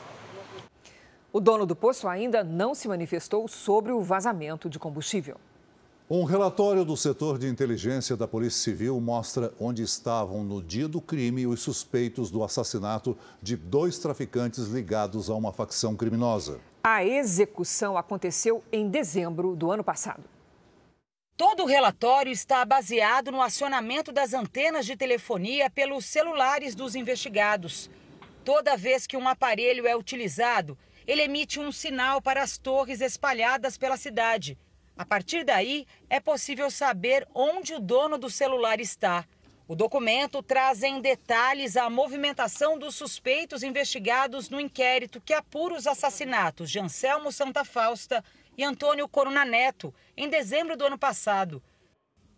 [1.33, 5.37] O dono do poço ainda não se manifestou sobre o vazamento de combustível.
[6.09, 10.99] Um relatório do setor de inteligência da Polícia Civil mostra onde estavam no dia do
[10.99, 16.59] crime os suspeitos do assassinato de dois traficantes ligados a uma facção criminosa.
[16.83, 20.25] A execução aconteceu em dezembro do ano passado.
[21.37, 27.89] Todo o relatório está baseado no acionamento das antenas de telefonia pelos celulares dos investigados.
[28.43, 33.77] Toda vez que um aparelho é utilizado, ele emite um sinal para as torres espalhadas
[33.77, 34.57] pela cidade.
[34.97, 39.25] A partir daí, é possível saber onde o dono do celular está.
[39.67, 45.87] O documento traz em detalhes a movimentação dos suspeitos investigados no inquérito que apura os
[45.87, 48.23] assassinatos de Anselmo Santa Fausta
[48.57, 51.63] e Antônio Corona Neto, em dezembro do ano passado.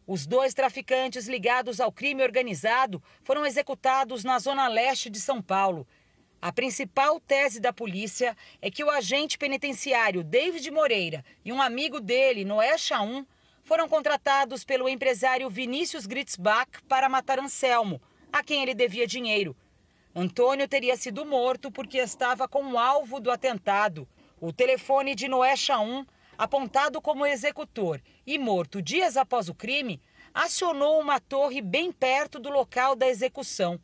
[0.05, 5.87] Os dois traficantes ligados ao crime organizado foram executados na zona leste de São Paulo.
[6.45, 12.01] A principal tese da polícia é que o agente penitenciário David Moreira e um amigo
[12.01, 13.25] dele, Noé Chaum,
[13.63, 19.55] foram contratados pelo empresário Vinícius Gritzbach para matar Anselmo, a quem ele devia dinheiro.
[20.13, 24.05] Antônio teria sido morto porque estava como alvo do atentado.
[24.37, 26.05] O telefone de Noé Chaum,
[26.37, 30.01] apontado como executor e morto dias após o crime,
[30.33, 33.79] acionou uma torre bem perto do local da execução.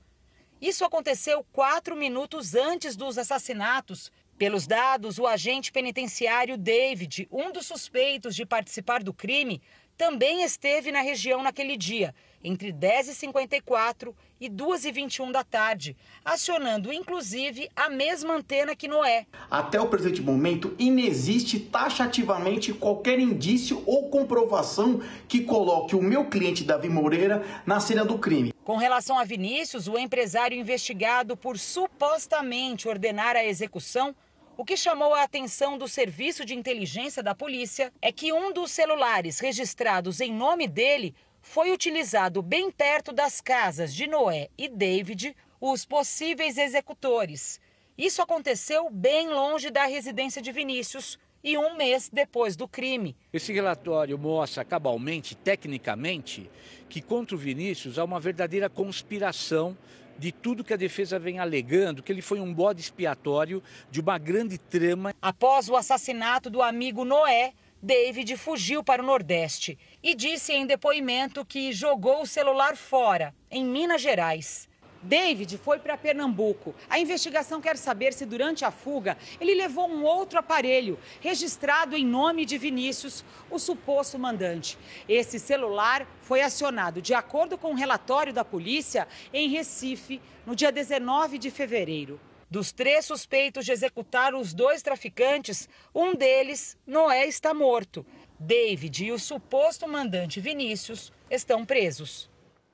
[0.62, 4.12] Isso aconteceu quatro minutos antes dos assassinatos.
[4.38, 9.62] Pelos dados, o agente penitenciário David, um dos suspeitos de participar do crime,
[9.98, 17.90] também esteve na região naquele dia, entre 10h54 e 2h21 da tarde, acionando inclusive a
[17.90, 19.26] mesma antena que Noé.
[19.50, 26.64] Até o presente momento, inexiste taxativamente qualquer indício ou comprovação que coloque o meu cliente
[26.64, 28.54] Davi Moreira na cena do crime.
[28.64, 34.16] Com relação a Vinícius, o empresário investigado por supostamente ordenar a execução,
[34.56, 38.72] o que chamou a atenção do Serviço de Inteligência da Polícia é que um dos
[38.72, 45.36] celulares registrados em nome dele foi utilizado bem perto das casas de Noé e David,
[45.60, 47.60] os possíveis executores.
[47.98, 53.16] Isso aconteceu bem longe da residência de Vinícius e um mês depois do crime.
[53.32, 56.50] Esse relatório mostra cabalmente, tecnicamente,
[56.88, 59.78] que contra o Vinícius há uma verdadeira conspiração
[60.18, 64.18] de tudo que a defesa vem alegando, que ele foi um bode expiatório de uma
[64.18, 65.14] grande trama.
[65.22, 71.46] Após o assassinato do amigo Noé, David fugiu para o Nordeste e disse em depoimento
[71.46, 74.68] que jogou o celular fora, em Minas Gerais.
[75.02, 76.76] David foi para Pernambuco.
[76.90, 82.06] A investigação quer saber se durante a fuga ele levou um outro aparelho registrado em
[82.06, 84.78] nome de Vinícius, o suposto mandante.
[85.08, 90.54] Esse celular foi acionado, de acordo com o um relatório da polícia, em Recife, no
[90.54, 92.20] dia 19 de fevereiro.
[92.50, 98.04] Dos três suspeitos de executar os dois traficantes, um deles, Noé, está morto.
[98.40, 102.28] David e o suposto mandante Vinícius estão presos.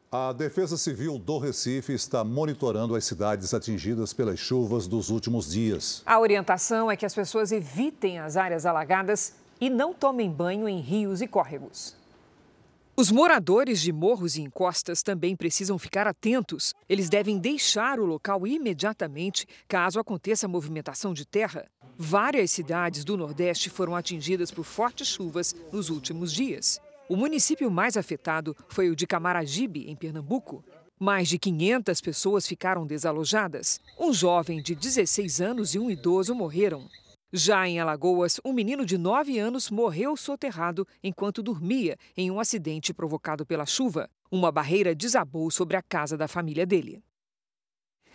[0.09, 6.01] A Defesa Civil do Recife está monitorando as cidades atingidas pelas chuvas dos últimos dias.
[6.05, 10.79] A orientação é que as pessoas evitem as áreas alagadas e não tomem banho em
[10.79, 11.97] rios e córregos.
[12.97, 16.73] Os moradores de morros e encostas também precisam ficar atentos.
[16.87, 21.65] Eles devem deixar o local imediatamente caso aconteça movimentação de terra.
[21.97, 26.79] Várias cidades do Nordeste foram atingidas por fortes chuvas nos últimos dias.
[27.09, 30.63] O município mais afetado foi o de Camaragibe, em Pernambuco.
[30.97, 33.81] Mais de 500 pessoas ficaram desalojadas.
[33.99, 36.87] Um jovem de 16 anos e um idoso morreram.
[37.33, 42.93] Já em Alagoas, um menino de 9 anos morreu soterrado enquanto dormia em um acidente
[42.93, 44.09] provocado pela chuva.
[44.31, 47.03] Uma barreira desabou sobre a casa da família dele.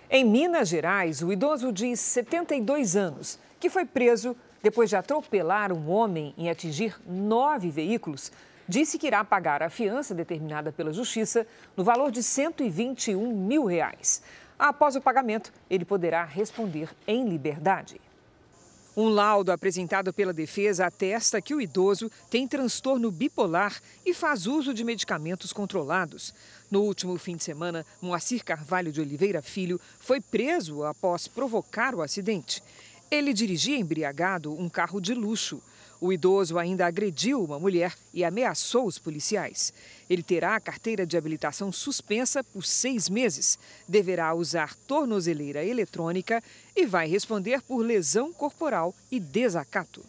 [0.08, 5.88] Em Minas Gerais, o idoso de 72 anos, que foi preso depois de atropelar um
[5.90, 8.32] homem e atingir nove veículos,
[8.68, 11.46] disse que irá pagar a fiança determinada pela Justiça
[11.76, 14.22] no valor de 121 mil reais.
[14.58, 18.00] Após o pagamento, ele poderá responder em liberdade.
[18.96, 24.74] Um laudo apresentado pela defesa atesta que o idoso tem transtorno bipolar e faz uso
[24.74, 26.34] de medicamentos controlados.
[26.70, 32.02] No último fim de semana, Moacir Carvalho de Oliveira Filho foi preso após provocar o
[32.02, 32.62] acidente.
[33.10, 35.62] Ele dirigia embriagado um carro de luxo.
[36.00, 39.72] O idoso ainda agrediu uma mulher e ameaçou os policiais.
[40.10, 43.56] Ele terá a carteira de habilitação suspensa por seis meses,
[43.88, 46.42] deverá usar tornozeleira eletrônica
[46.74, 50.04] e vai responder por lesão corporal e desacato.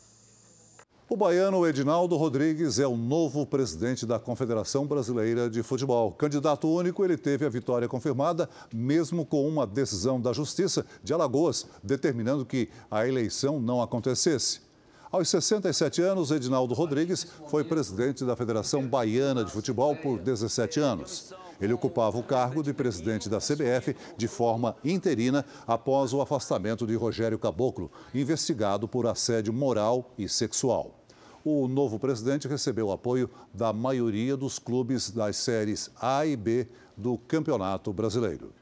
[1.07, 6.13] O baiano Edinaldo Rodrigues é o novo presidente da Confederação Brasileira de Futebol.
[6.13, 11.67] Candidato único, ele teve a vitória confirmada, mesmo com uma decisão da Justiça de Alagoas
[11.83, 14.70] determinando que a eleição não acontecesse.
[15.11, 21.33] Aos 67 anos, Edinaldo Rodrigues foi presidente da Federação Baiana de Futebol por 17 anos.
[21.59, 26.95] Ele ocupava o cargo de presidente da CBF de forma interina após o afastamento de
[26.95, 30.95] Rogério Caboclo, investigado por assédio moral e sexual.
[31.43, 37.17] O novo presidente recebeu apoio da maioria dos clubes das séries A e B do
[37.17, 38.53] Campeonato Brasileiro.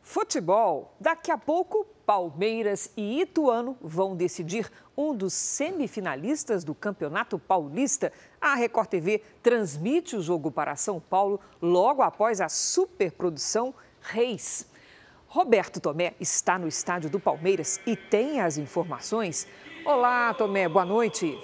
[0.00, 0.94] Futebol.
[1.00, 8.12] Daqui a pouco, Palmeiras e Ituano vão decidir um dos semifinalistas do Campeonato Paulista.
[8.40, 14.66] A Record TV transmite o jogo para São Paulo logo após a superprodução Reis.
[15.28, 19.46] Roberto Tomé está no estádio do Palmeiras e tem as informações.
[19.84, 21.38] Olá, Tomé, boa noite.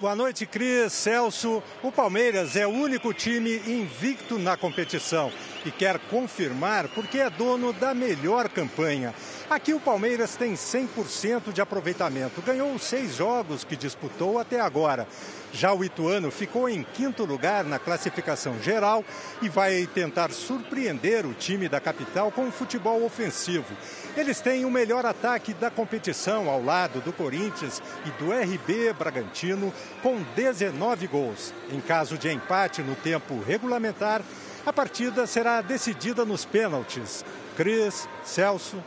[0.00, 1.60] Boa noite, Cris, Celso.
[1.82, 5.28] O Palmeiras é o único time invicto na competição
[5.66, 9.12] e quer confirmar porque é dono da melhor campanha.
[9.50, 12.40] Aqui o Palmeiras tem 100% de aproveitamento.
[12.42, 15.04] Ganhou seis jogos que disputou até agora.
[15.52, 19.04] Já o Ituano ficou em quinto lugar na classificação geral
[19.42, 23.74] e vai tentar surpreender o time da capital com um futebol ofensivo.
[24.18, 29.72] Eles têm o melhor ataque da competição ao lado do Corinthians e do RB Bragantino,
[30.02, 31.54] com 19 gols.
[31.70, 34.20] Em caso de empate no tempo regulamentar,
[34.66, 37.24] a partida será decidida nos pênaltis.
[37.56, 38.82] Cris, Celso.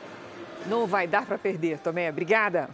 [0.65, 2.09] Não vai dar para perder, Tomé.
[2.09, 2.69] Obrigada.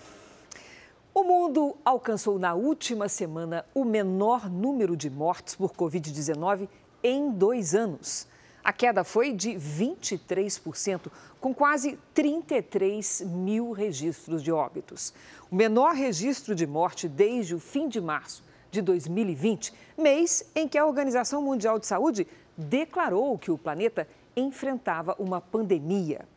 [1.14, 6.68] O mundo alcançou na última semana o menor número de mortes por Covid-19
[7.04, 8.28] em dois anos.
[8.68, 15.14] A queda foi de 23%, com quase 33 mil registros de óbitos.
[15.50, 20.78] O menor registro de morte desde o fim de março de 2020, mês em que
[20.78, 22.28] a Organização Mundial de Saúde
[22.58, 26.28] declarou que o planeta enfrentava uma pandemia.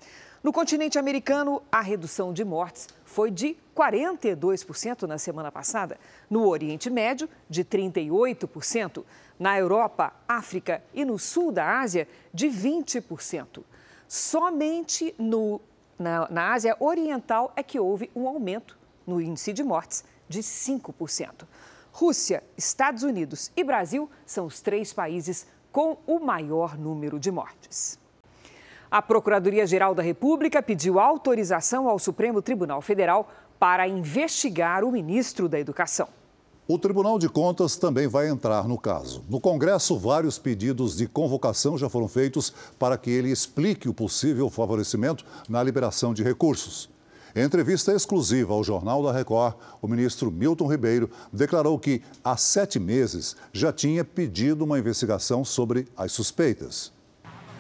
[0.41, 5.99] No continente americano, a redução de mortes foi de 42% na semana passada.
[6.31, 9.05] No Oriente Médio, de 38%.
[9.37, 13.65] Na Europa, África e no sul da Ásia, de 20%.
[14.07, 15.61] Somente no,
[15.99, 21.47] na, na Ásia Oriental é que houve um aumento no índice de mortes de 5%.
[21.93, 28.00] Rússia, Estados Unidos e Brasil são os três países com o maior número de mortes.
[28.91, 35.61] A Procuradoria-Geral da República pediu autorização ao Supremo Tribunal Federal para investigar o ministro da
[35.61, 36.09] Educação.
[36.67, 39.23] O Tribunal de Contas também vai entrar no caso.
[39.29, 44.51] No Congresso, vários pedidos de convocação já foram feitos para que ele explique o possível
[44.51, 46.91] favorecimento na liberação de recursos.
[47.37, 52.81] Em entrevista exclusiva ao Jornal da Record, o ministro Milton Ribeiro declarou que, há sete
[52.81, 56.93] meses, já tinha pedido uma investigação sobre as suspeitas.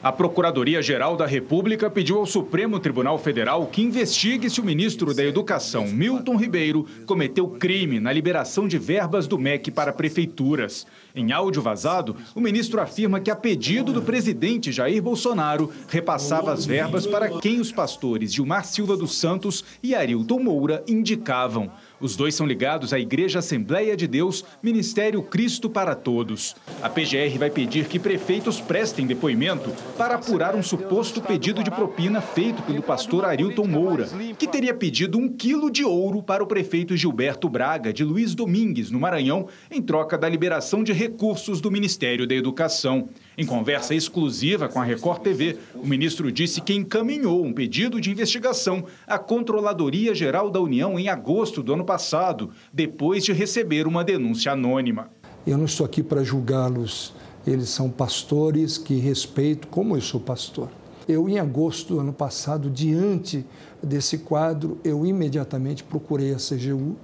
[0.02, 5.22] A Procuradoria-Geral da República pediu ao Supremo Tribunal Federal que investigue se o ministro da
[5.22, 10.86] Educação, Milton Ribeiro, cometeu crime na liberação de verbas do MEC para prefeituras.
[11.14, 16.64] Em áudio vazado, o ministro afirma que, a pedido do presidente Jair Bolsonaro, repassava as
[16.64, 21.70] verbas para quem os pastores Gilmar Silva dos Santos e Arilton Moura indicavam.
[22.00, 26.56] Os dois são ligados à Igreja Assembleia de Deus, Ministério Cristo para Todos.
[26.82, 32.22] A PGR vai pedir que prefeitos prestem depoimento para apurar um suposto pedido de propina
[32.22, 34.08] feito pelo pastor Arilton Moura,
[34.38, 38.90] que teria pedido um quilo de ouro para o prefeito Gilberto Braga, de Luiz Domingues,
[38.90, 43.10] no Maranhão, em troca da liberação de recursos do Ministério da Educação.
[43.38, 48.10] Em conversa exclusiva com a Record TV, o ministro disse que encaminhou um pedido de
[48.10, 54.02] investigação à Controladoria Geral da União em agosto do ano passado, depois de receber uma
[54.02, 55.10] denúncia anônima.
[55.46, 57.14] Eu não estou aqui para julgá-los.
[57.46, 60.68] Eles são pastores que respeito, como eu sou pastor.
[61.08, 63.46] Eu, em agosto do ano passado, diante
[63.82, 66.96] desse quadro, eu imediatamente procurei a CGU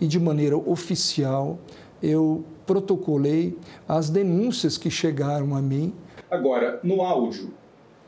[0.00, 1.58] e, de maneira oficial,
[2.02, 5.92] eu protocolei as denúncias que chegaram a mim.
[6.30, 7.52] Agora, no áudio,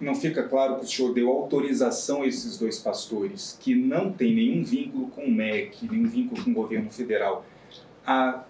[0.00, 4.34] não fica claro que o senhor deu autorização a esses dois pastores, que não têm
[4.34, 7.44] nenhum vínculo com o MEC, nenhum vínculo com o governo federal,
[8.06, 8.44] a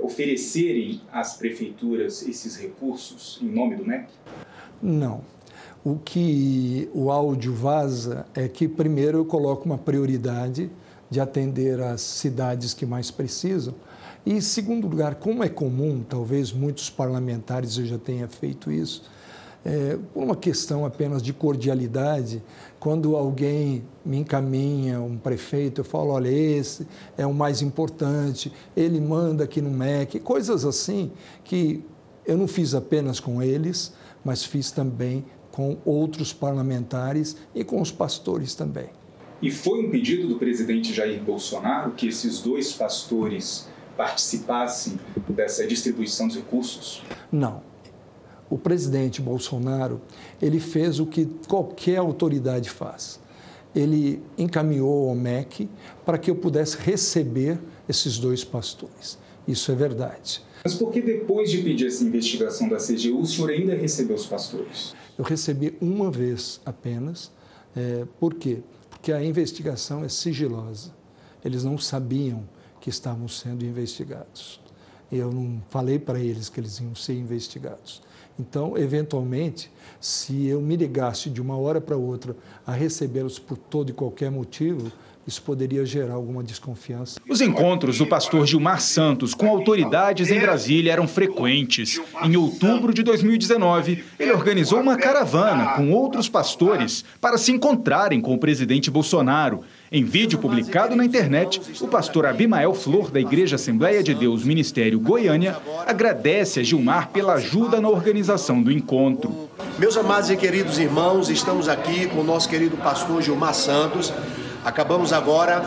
[0.00, 4.06] oferecerem às prefeituras esses recursos em nome do MEC?
[4.82, 5.20] Não.
[5.84, 10.70] O que o áudio vaza é que, primeiro, eu coloco uma prioridade
[11.10, 13.74] de atender as cidades que mais precisam,
[14.26, 19.04] e, segundo lugar, como é comum, talvez muitos parlamentares já tenham feito isso,
[19.64, 22.42] é, por uma questão apenas de cordialidade,
[22.80, 29.00] quando alguém me encaminha, um prefeito, eu falo, olha, esse é o mais importante, ele
[29.00, 31.12] manda aqui no MEC, coisas assim
[31.44, 31.84] que
[32.24, 33.92] eu não fiz apenas com eles,
[34.24, 38.90] mas fiz também com outros parlamentares e com os pastores também.
[39.40, 46.26] E foi um pedido do presidente Jair Bolsonaro que esses dois pastores participassem dessa distribuição
[46.28, 47.02] dos recursos?
[47.30, 47.62] Não.
[48.48, 50.00] O presidente Bolsonaro,
[50.40, 53.18] ele fez o que qualquer autoridade faz.
[53.74, 55.68] Ele encaminhou ao MEC
[56.04, 59.18] para que eu pudesse receber esses dois pastores.
[59.46, 60.42] Isso é verdade.
[60.64, 64.26] Mas por que depois de pedir essa investigação da CGU, o senhor ainda recebeu os
[64.26, 64.94] pastores?
[65.16, 67.30] Eu recebi uma vez apenas.
[67.74, 68.58] É, por quê?
[68.90, 70.92] Porque a investigação é sigilosa.
[71.44, 72.48] Eles não sabiam
[72.86, 74.60] que estavam sendo investigados.
[75.10, 78.00] Eu não falei para eles que eles iam ser investigados.
[78.38, 79.68] Então, eventualmente,
[80.00, 84.30] se eu me ligasse de uma hora para outra a recebê-los por todo e qualquer
[84.30, 84.92] motivo,
[85.26, 87.20] isso poderia gerar alguma desconfiança.
[87.28, 92.00] Os encontros do pastor Gilmar Santos com autoridades em Brasília eram frequentes.
[92.22, 98.32] Em outubro de 2019, ele organizou uma caravana com outros pastores para se encontrarem com
[98.32, 99.62] o presidente Bolsonaro.
[99.90, 104.98] Em vídeo publicado na internet, o pastor Abimael Flor, da Igreja Assembleia de Deus Ministério
[104.98, 105.56] Goiânia,
[105.86, 109.48] agradece a Gilmar pela ajuda na organização do encontro.
[109.78, 114.12] Meus amados e queridos irmãos, estamos aqui com o nosso querido pastor Gilmar Santos.
[114.64, 115.62] Acabamos agora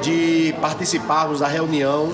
[0.00, 2.12] de participarmos da reunião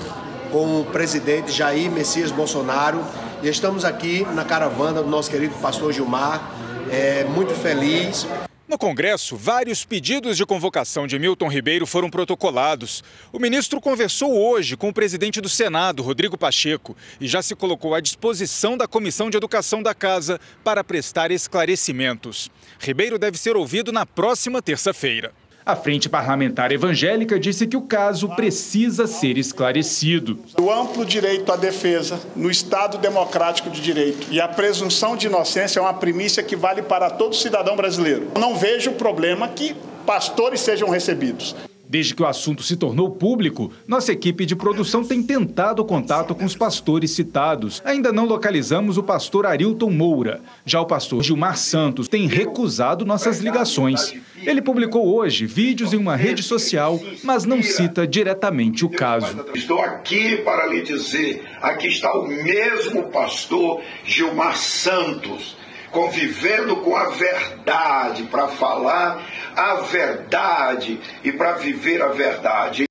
[0.51, 2.99] com o presidente Jair Messias Bolsonaro
[3.43, 6.41] e estamos aqui na caravana do nosso querido pastor Gilmar,
[6.89, 8.25] é, muito feliz.
[8.71, 13.03] No Congresso, vários pedidos de convocação de Milton Ribeiro foram protocolados.
[13.33, 17.93] O ministro conversou hoje com o presidente do Senado, Rodrigo Pacheco, e já se colocou
[17.93, 22.49] à disposição da Comissão de Educação da Casa para prestar esclarecimentos.
[22.79, 25.33] Ribeiro deve ser ouvido na próxima terça-feira.
[25.63, 30.39] A Frente Parlamentar Evangélica disse que o caso precisa ser esclarecido.
[30.59, 35.79] O amplo direito à defesa no Estado democrático de direito e a presunção de inocência
[35.79, 38.31] é uma primícia que vale para todo cidadão brasileiro.
[38.39, 41.55] Não vejo problema que pastores sejam recebidos.
[41.91, 46.45] Desde que o assunto se tornou público, nossa equipe de produção tem tentado contato com
[46.45, 47.81] os pastores citados.
[47.83, 50.39] Ainda não localizamos o pastor Arilton Moura.
[50.65, 54.13] Já o pastor Gilmar Santos tem recusado nossas ligações.
[54.37, 59.45] Ele publicou hoje vídeos em uma rede social, mas não cita diretamente o caso.
[59.53, 65.57] Estou aqui para lhe dizer: aqui está o mesmo pastor Gilmar Santos
[65.91, 69.25] convivendo com a verdade, para falar
[69.55, 72.85] a verdade e para viver a verdade.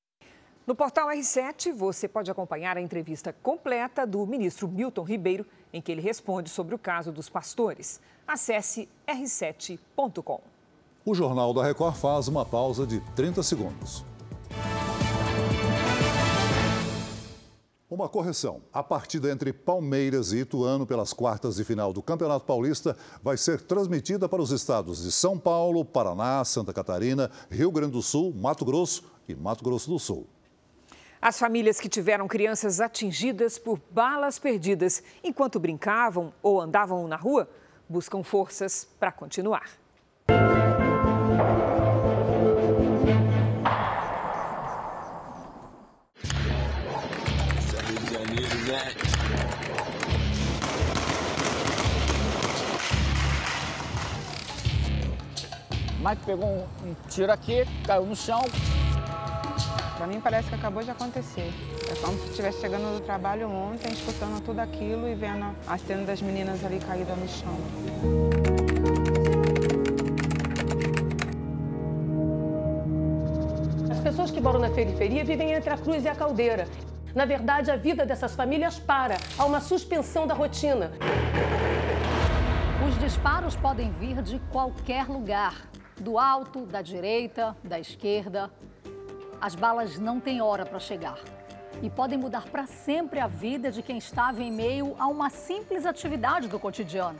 [0.67, 5.91] No portal R7, você pode acompanhar a entrevista completa do ministro Milton Ribeiro, em que
[5.91, 8.01] ele responde sobre o caso dos pastores.
[8.27, 10.41] Acesse r7.com.
[11.05, 14.05] O Jornal da Record faz uma pausa de 30 segundos.
[17.91, 18.62] Uma correção.
[18.72, 23.61] A partida entre Palmeiras e Ituano pelas quartas de final do Campeonato Paulista vai ser
[23.62, 28.64] transmitida para os estados de São Paulo, Paraná, Santa Catarina, Rio Grande do Sul, Mato
[28.64, 30.28] Grosso e Mato Grosso do Sul.
[31.20, 37.51] As famílias que tiveram crianças atingidas por balas perdidas enquanto brincavam ou andavam na rua
[37.88, 39.68] buscam forças para continuar.
[56.01, 58.41] Mike pegou um, um tiro aqui, caiu no chão.
[59.99, 61.53] Para mim parece que acabou de acontecer.
[61.91, 66.07] É como se estivesse chegando do trabalho ontem, escutando tudo aquilo e vendo a cena
[66.07, 67.55] das meninas ali caídas no chão.
[73.91, 76.67] As pessoas que moram na periferia vivem entre a cruz e a caldeira.
[77.15, 79.19] Na verdade, a vida dessas famílias para.
[79.37, 80.93] Há uma suspensão da rotina.
[82.89, 85.70] Os disparos podem vir de qualquer lugar
[86.01, 88.51] do alto, da direita, da esquerda.
[89.41, 91.19] As balas não têm hora para chegar
[91.83, 95.87] e podem mudar para sempre a vida de quem estava em meio a uma simples
[95.87, 97.19] atividade do cotidiano.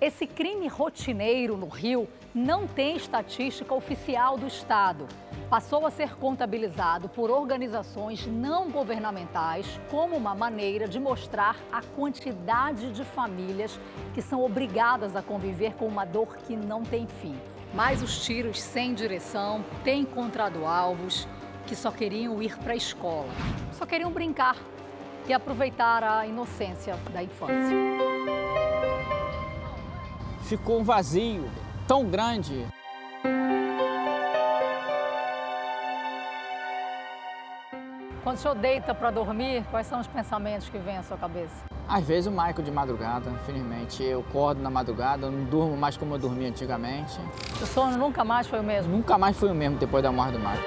[0.00, 5.06] Esse crime rotineiro no Rio não tem estatística oficial do Estado
[5.48, 12.92] passou a ser contabilizado por organizações não governamentais como uma maneira de mostrar a quantidade
[12.92, 13.80] de famílias
[14.14, 17.34] que são obrigadas a conviver com uma dor que não tem fim.
[17.74, 21.28] Mas os tiros sem direção têm encontrado alvos
[21.66, 23.28] que só queriam ir para a escola,
[23.72, 24.56] só queriam brincar
[25.28, 27.76] e aproveitar a inocência da infância.
[30.44, 31.44] Ficou um vazio
[31.86, 32.66] tão grande
[38.28, 41.64] Quando o senhor deita para dormir, quais são os pensamentos que vêm à sua cabeça?
[41.88, 44.02] Às vezes o Michael de madrugada, infelizmente.
[44.02, 47.18] Eu acordo na madrugada, não durmo mais como eu dormia antigamente.
[47.58, 48.94] O sono nunca mais foi o mesmo?
[48.94, 50.62] Nunca mais foi o mesmo depois da morte do Michael.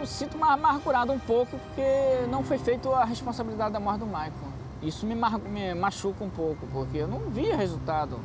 [0.00, 4.52] Eu sinto amargurado um pouco porque não foi feita a responsabilidade da morte do Michael.
[4.82, 8.20] Isso me, me machuca um pouco, porque eu não via resultado.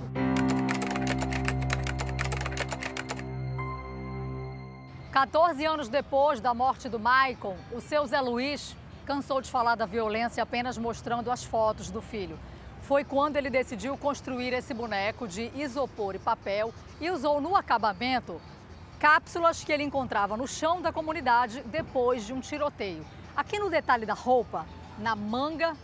[5.15, 9.85] 14 anos depois da morte do Maicon, o seu Zé Luiz cansou de falar da
[9.85, 12.37] violência apenas mostrando as fotos do filho.
[12.81, 18.41] Foi quando ele decidiu construir esse boneco de isopor e papel e usou no acabamento
[18.99, 23.05] cápsulas que ele encontrava no chão da comunidade depois de um tiroteio.
[23.37, 24.65] Aqui no detalhe da roupa,
[24.99, 25.77] na manga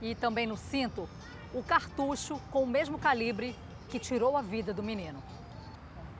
[0.00, 1.06] e também no cinto,
[1.52, 3.54] o cartucho com o mesmo calibre
[3.90, 5.22] que tirou a vida do menino.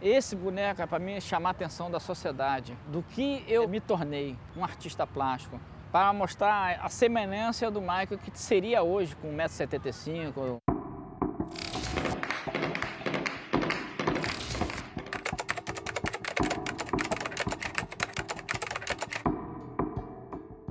[0.03, 4.35] Esse boneco é para mim chamar a atenção da sociedade, do que eu me tornei,
[4.57, 5.61] um artista plástico,
[5.93, 10.57] para mostrar a semelhança do Michael que seria hoje com 1,75m.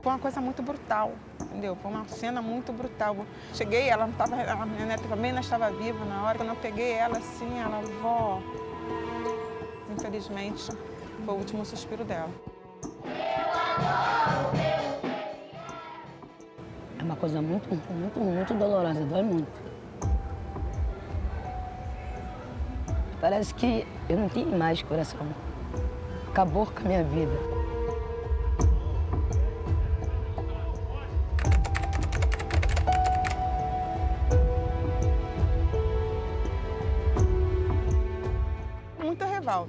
[0.02, 1.76] Foi uma coisa muito brutal, entendeu?
[1.76, 3.16] Foi uma cena muito brutal.
[3.54, 6.40] Cheguei, ela não estava, minha neta também não estava viva na hora.
[6.40, 8.42] Quando eu peguei ela assim, ela, vó,
[10.00, 10.72] infelizmente,
[11.26, 12.30] foi o último suspiro dela.
[16.98, 19.70] É uma coisa muito, muito, muito dolorosa, dói muito.
[23.20, 25.28] Parece que eu não tenho mais coração.
[26.30, 27.59] Acabou com a minha vida.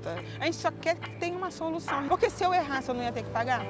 [0.01, 0.22] Falta.
[0.38, 2.09] A gente só quer que tenha uma solução.
[2.09, 3.64] Porque se eu errasse, eu não ia ter que pagar.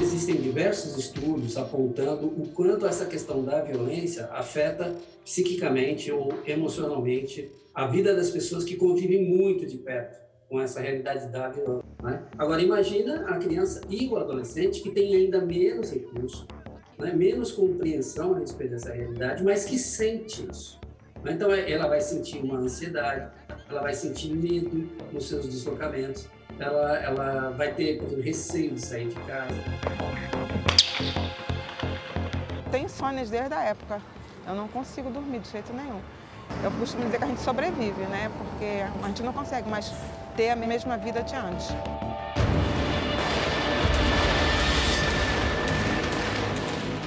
[0.00, 7.86] Existem diversos estudos apontando o quanto essa questão da violência afeta psiquicamente ou emocionalmente a
[7.86, 10.18] vida das pessoas que convivem muito de perto
[10.48, 11.84] com essa realidade da violência.
[12.02, 12.22] Né?
[12.38, 16.46] Agora, imagina a criança e o adolescente que tem ainda menos recurso,
[16.98, 17.12] né?
[17.12, 20.77] menos compreensão a respeito dessa realidade, mas que sente isso.
[21.26, 23.30] Então, é, ela vai sentir uma ansiedade,
[23.68, 28.80] ela vai sentir medo nos seus deslocamentos, ela, ela vai ter, por exemplo, receio de
[28.80, 29.54] sair de casa.
[32.70, 34.00] Tenho sonhos desde a época.
[34.46, 36.00] Eu não consigo dormir de jeito nenhum.
[36.64, 38.30] Eu costumo dizer que a gente sobrevive, né?
[38.36, 39.92] Porque a gente não consegue mais
[40.36, 41.68] ter a mesma vida de antes.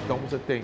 [0.05, 0.63] Então você tem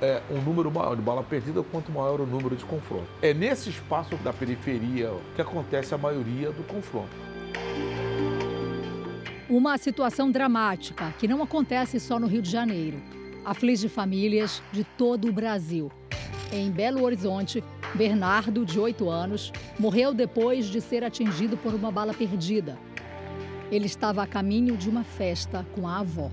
[0.00, 3.06] é, um número maior de bala perdida, quanto maior o número de confronto.
[3.22, 7.16] É nesse espaço da periferia que acontece a maioria do confronto.
[9.48, 13.00] Uma situação dramática que não acontece só no Rio de Janeiro.
[13.44, 15.90] Aflige famílias de todo o Brasil.
[16.52, 17.62] Em Belo Horizonte,
[17.94, 22.76] Bernardo, de 8 anos, morreu depois de ser atingido por uma bala perdida.
[23.70, 26.30] Ele estava a caminho de uma festa com a avó.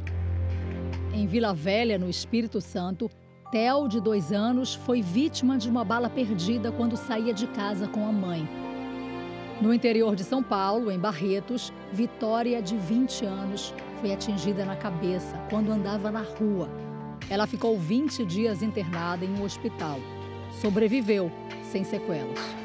[1.13, 3.09] Em Vila Velha, no Espírito Santo,
[3.53, 8.03] Theo, de dois anos, foi vítima de uma bala perdida quando saía de casa com
[8.03, 8.49] a mãe.
[9.61, 15.37] No interior de São Paulo, em Barretos, Vitória, de 20 anos, foi atingida na cabeça
[15.51, 16.67] quando andava na rua.
[17.29, 19.99] Ela ficou 20 dias internada em um hospital.
[20.59, 21.31] sobreviveu
[21.61, 22.62] sem sequelas.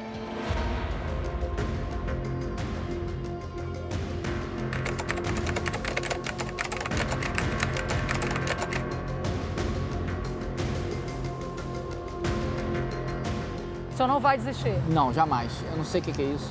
[14.18, 14.74] Não vai desistir?
[14.88, 15.52] Não, jamais.
[15.70, 16.50] Eu não sei o que é isso.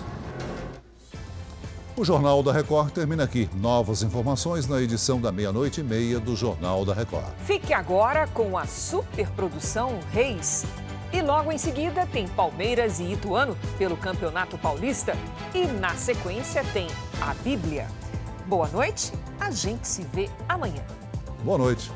[1.98, 3.50] O Jornal da Record termina aqui.
[3.56, 7.26] Novas informações na edição da meia-noite e meia do Jornal da Record.
[7.46, 10.66] Fique agora com a superprodução Reis.
[11.12, 15.18] E logo em seguida tem Palmeiras e Ituano pelo Campeonato Paulista.
[15.54, 16.88] E na sequência tem
[17.20, 17.88] a Bíblia.
[18.46, 20.84] Boa noite, a gente se vê amanhã.
[21.44, 21.92] Boa noite.